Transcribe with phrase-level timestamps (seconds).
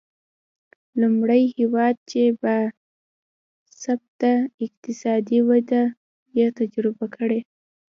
[1.01, 2.57] لومړی هېواد چې با
[3.81, 4.33] ثباته
[4.65, 5.83] اقتصادي وده
[6.37, 7.39] یې تجربه کړې.